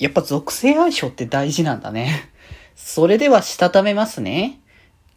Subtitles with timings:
[0.00, 2.30] やっぱ属性相性って大事なんだね。
[2.74, 4.58] それでは、したためますね。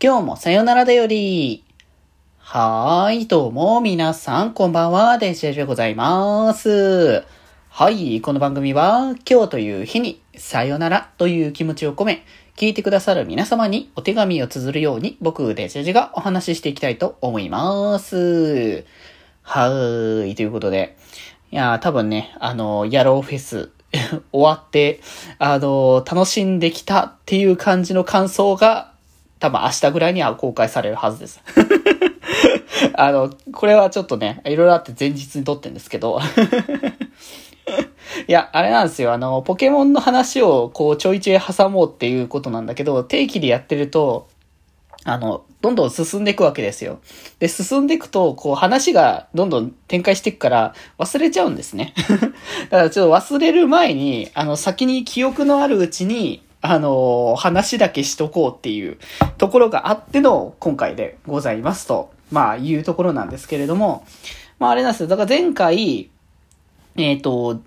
[0.03, 1.63] 今日もさよならだより。
[2.37, 7.23] はーい、どうも、皆さん、こんばんは、デジェジでございます。
[7.69, 12.25] はい、この番組は、今日という日に、さよならという気持ちを込め、
[12.57, 18.83] 聞いてくださる皆様にお手紙を綴るように、僕、デジェジがお話ししていきたいと思います。
[19.43, 20.97] はーい、ということで。
[21.53, 23.69] いやー、多分ね、あの、ヤローフェス、
[24.31, 24.99] 終わって、
[25.39, 28.93] あの、楽しんできたっていう感じの感想が、
[29.39, 31.41] 多分明日ぐらいには公開されるはずです。
[32.95, 36.19] あの、これはちょっとね、いろいろあって前日に撮ってんですけど。
[38.27, 39.13] いや、あれなんですよ。
[39.13, 44.27] あの、ポケモンの話をこうちょいちょい挟もうっていうことなんだけど、定期でやってると、
[45.05, 46.99] あの、どんどん進んでいくわけですよ。
[47.39, 51.93] で、進んでいくと、こう話がどんどん展開していくから忘れちゃうんですね。
[52.69, 58.97] だからちょっと忘れる前に、あの、先に記憶のあるうちに、あの、話だけしとこうっていう
[59.37, 64.05] ところがあっての今回でございますと、まあ、いうところなんですけれども、
[64.59, 65.07] まあ、あれなんですよ。
[65.07, 66.09] だから前回、
[66.95, 67.59] えっ、と、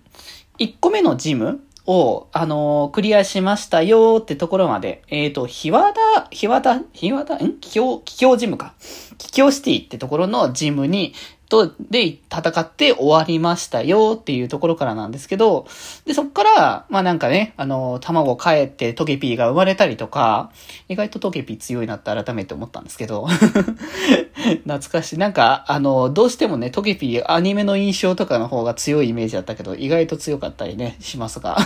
[0.58, 7.54] 1個目のジムを、あのークリアしましたよってところまで、えっ、と、ひわだ、ひわだ、ひわだ、ん？
[7.60, 8.74] 気境、気境ジムか。
[9.18, 11.14] 気境シティってところのジムに、
[11.48, 15.66] と、で、戦って終わりましたよっていうところからなんですけど、
[16.04, 20.50] で、そっから、まあなんかね、あの卵帰ってトゲピーが生まれたりとか、
[20.88, 23.26] 意外とトゲピー強いなって改めて思ったんですけど、
[24.64, 25.18] 懐かしい。
[25.18, 31.58] なんか、あの、どうしてもね、トゲピーアニメの印象とかの方が強いイメージだったけど、意外と強かったりね、しますが。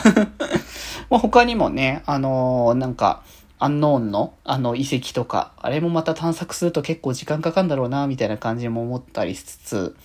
[1.09, 3.23] まあ他にもね、あのなんか、
[3.61, 9.97] アンノーンのあの遺跡とか、あれもまた探索すると結構時間かかるんだろうな、みたいな感じも思ったりしつつ、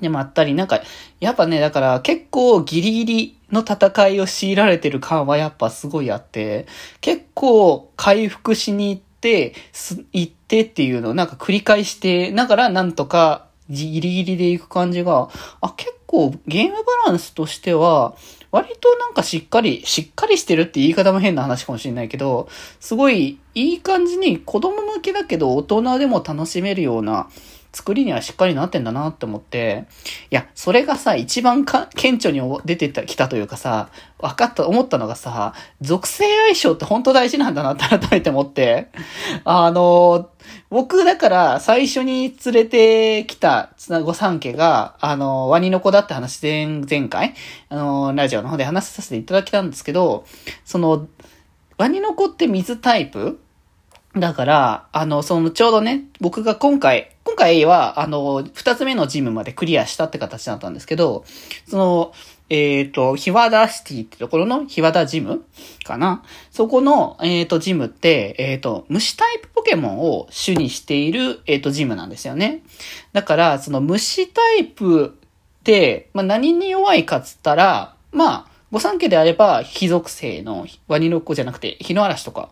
[0.00, 0.80] でもあったり、なんか、
[1.18, 6.66] やっぱね、だから結構ギリギリの戦いを強いられてる感はやっぱすごいあって、
[7.00, 15.28] 結構回復しに行って、す行ってっていうのをなんか繰り返して、ながらなんとかギリギリで行く感じが、
[15.60, 18.14] あ、結構ゲームバランスとしては、
[18.52, 22.48] 割となんかしっかり、しっかりしてるって言い方も変な話かもしれないけど、
[22.80, 27.28] すごいいい感じに子供向けだけど大人でも楽しめるような
[27.72, 29.86] 作りにはしっかりなってんだなって思って、
[30.30, 38.88] いや、それがさ、一番か顕著に出てたきたというかさ、分かった、思ったのがさ、属性相性って本当大事なんだなって改めて思って、
[39.44, 40.30] あの、
[40.68, 47.34] 僕だから最初に連れてきたつなご三家が、あの、ワニの子だって話前、前回、
[47.68, 50.24] あの、ラジオの方で話させていただきたんですけど、
[50.64, 51.06] その、
[51.78, 53.40] ワニの子って水タイプ
[54.16, 61.24] だから、あの、その、ちょうどね、僕が今回、今回は、あの、二つ目のジムまでクリアしたって形だったんですけど、
[61.68, 62.12] その、
[62.48, 65.44] えっ、と、ヒワダシティってところのヒワダジム
[65.84, 66.24] かな？
[66.50, 72.62] そこの、えっ、と、ジムって、えっ、と、虫タイプポケモンを主にしている、えっ、と、ジムなんですよね。
[73.12, 75.14] だから、その虫タイプ
[75.60, 82.48] って、まあ、何に弱いかっつったら、まあ、御三家であれば、非属性のワニの子じゃなくて、日の嵐とか、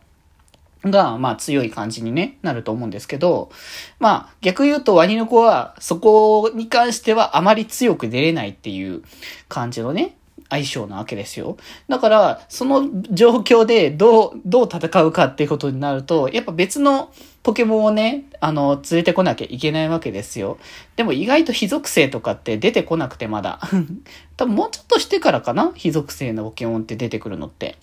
[0.90, 3.50] が、まあ強い感じにね、なると思うんですけど、
[3.98, 9.02] まあ逆言うとワニの子はそこに関してはあまり強く出れないっていう
[9.48, 10.16] 感じのね、
[10.50, 11.56] 相性なわけですよ。
[11.88, 20.58] だから、その状況でどう、どう戦うかっていうことになると、やっぱ別のポケモンをね、あの、連れてこなきゃいけないわけですよ。
[20.96, 23.60] でも意外と非属性とかって出てこなくてまだ。
[24.36, 25.72] 多分もうちょっとしてからかな？
[25.74, 27.76] 非属性のポケモンって出てくるのって。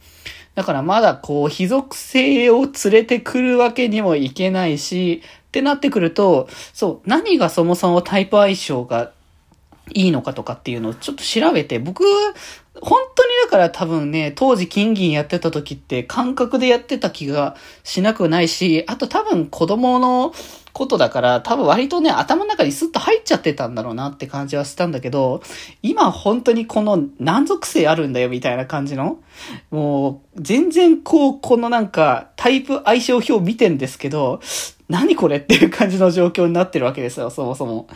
[0.56, 9.12] だからまだこう、非属性を連れてくるわけにもいけないし、ってなってくると、そう、何がそもそもタイプ相性が
[9.94, 12.03] いいのかとかっていうのをちょっと調べて、僕、
[12.81, 20.34] 本当にだから多分ね、当時金銀やってた時って感覚でやってた気がしなくないし、あと多分子供の
[20.73, 25.41] ことだから、多分割とね、頭の中にスッと入っちゃってたんだろうなって感じはしたんだけど、
[25.81, 29.19] 今本当にこの何属性あるんだよみたいな感じの、
[29.72, 34.41] もう全然こう、このなんかタイプ相性表見てんですけど、
[34.87, 37.87] 何これっていう感じの状況になってるわけですよ、そもそも。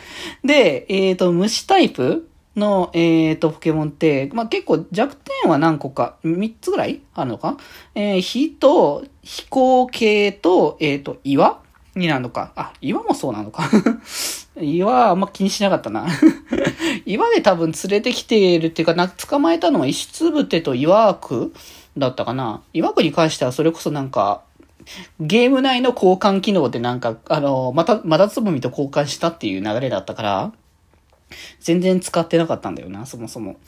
[0.44, 7.56] で、えっ、と、虫タイプの、えっ、と、ポケモンって、まあ、結構弱点は何個か、3つぐらいあるのか？
[7.94, 11.60] えー火と、飛行系と、えっ、と、岩
[11.94, 12.52] になるのか？
[12.56, 13.70] あ、岩もそうなのか？
[14.60, 16.06] 岩あんま気にしなかったな。
[17.06, 21.54] 岩で多分連れてきているっていうかな、捕まえたのは石つぶてと岩枠
[21.96, 22.62] だったかな。
[22.72, 24.42] 岩枠に関してはそれこそなんか、
[25.20, 30.52] ゲーム内の交換機能でなんか、あの、また、まだつぼみと交換したっていう流れだったから、
[31.60, 33.52] 全然使ってなかったんだよな、そもそも。
[33.52, 33.60] だか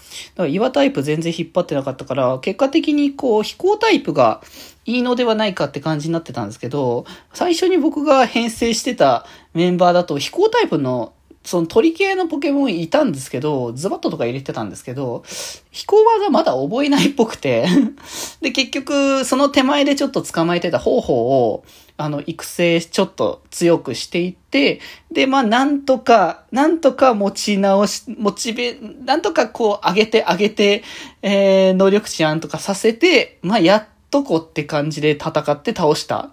[0.45, 4.43] ら岩タイプ全然引っ張ってなかったから、結果的にこう、飛行タイプが
[4.85, 11.13] いいのではないかって感じになってたんですけど、最初に僕が編成してたメンバーだと飛行タイプの
[11.45, 15.25] その鳥系のポケモンいたんですけど、ズバットとか入れてたんですけど、
[15.71, 17.67] 飛行技まだ覚えないっぽくて
[18.41, 21.65] で、結局、その手前でちょっと捕まえてた方法を、
[21.97, 24.81] あの、育成ちょっと強くしていって、
[25.11, 30.85] で、まあ、なんとか、なんとか持ち直し、モチベ、なんとかこう、上げて上げて、
[31.23, 36.31] えー、能力値案とかさせて、まあ、やっとこって感じで戦って倒したっ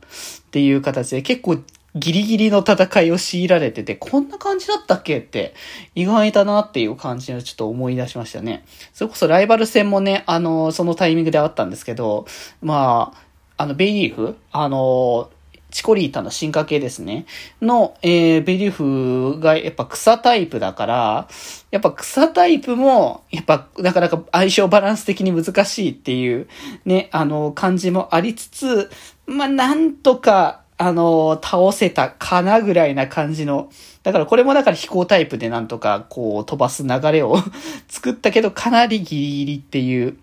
[0.51, 1.57] ていう形で、結構
[1.95, 5.53] ギリギリの戦いを強いられてて、こんな感じだったっけって、
[5.95, 8.63] 意外だなっていう感じをちょっと思い出しましたね。
[8.93, 12.25] それこそライバル戦もね、あの、そのタイミングであったんですけど、
[12.61, 13.13] ま
[13.57, 15.29] あ、あの、ベリーフあの、
[15.71, 17.25] チコリータの進化系ですね。
[17.61, 21.27] の、えー、ベリュフがやっぱ草タイプだから、
[21.69, 26.47] やっぱ草タイプも、やっぱなかなか相性バランス的に難しいっていう
[26.85, 28.89] ね、あの、感じもありつつ、
[29.27, 33.69] まあ、なんとか、あの、倒せたかなぐらいな感じの。
[34.01, 37.35] だからこれもだから飛行タイプでなんとかこう飛ばす流れを
[37.89, 40.17] 作ったけどかなりギリギリっていう。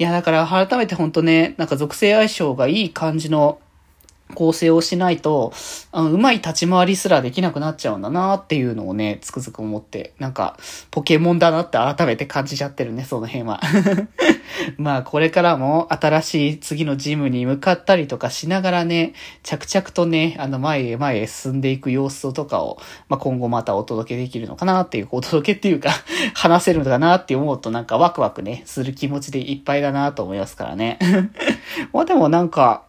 [0.00, 3.60] いやだから改めてほんとね、なんか属性相性がいい感じの
[4.34, 5.52] 構成をしないと、
[5.92, 10.56] あの、うまい立ち回りすらできなくなっちゃうんだなっていうのをね、つくづく思って、なんか、
[10.90, 13.60] ポケモンだなって改めて感じちゃってるね、その辺は。
[14.78, 22.78] まあ、これからも新しい次のジムに向かったりとかしながらね、着々とね、あの、前へ前へ進んでいく様子とかを、
[23.08, 25.90] まあ、今後またお届けできるのかなっていう、お届けっていうか
[26.34, 30.98] 話せるのかなって思うとなんかワクワクね、する気持ちでいっぱいだなと思いますからね。
[31.92, 32.82] まあでもなんか、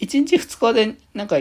[0.00, 1.36] 1日2日で、なんか、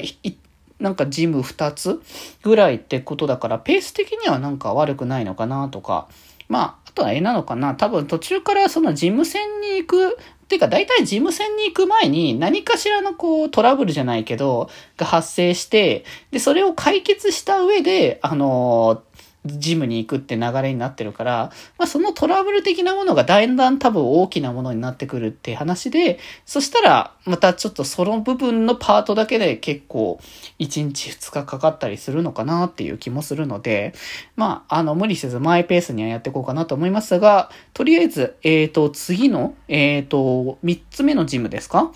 [0.80, 2.02] なんかジム2つ
[2.44, 6.08] ぐらいってことだから、ペース的にはなんか悪くないのかなとか、
[6.48, 7.74] まあ、あとは絵なのかな。
[7.76, 19.11] 多分途中からその事務船に行く、っていうか大体事務船に行く前に何かしらのこうトラブルじゃないけど、が発生して、で、それを解決した上で、あのー
[19.46, 30.20] ジムに行くって流れになってるから、まあそのトラブル的なものがだんだん多分大きなものになってくるって話で、そしたらまたちょっとその部分のパートだけで結構
[30.60, 33.94] 1日2日かかったりするのかなっていう気もするので、
[34.36, 41.92] まああの無理せずマイペースにはやっていこうかなと思いますが、とりあえず、えっ、ー、と次の、えっ、ー、と3つ目のジムですか？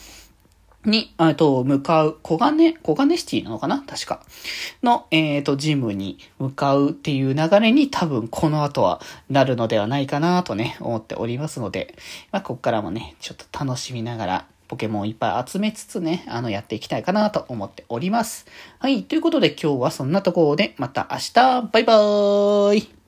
[0.86, 3.82] に、えっと、向かう、小金、小金シティなのかな？
[3.82, 4.22] 確か。
[4.84, 11.96] の、えっ、ー、と、ジムに向かうっていう流れに多分この後はなるのではないかなとね、思っておりますので、
[12.32, 18.48] まあ、こっからもね、ちょっと楽しみながら、ポケモンいっぱい集めつつね、あの、やっていきたいかなと思っております。
[18.80, 23.05] はい、ということで今日はそんなところで、また明日、バイバーイ